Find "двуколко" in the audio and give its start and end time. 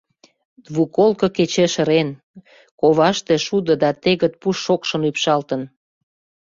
0.65-1.25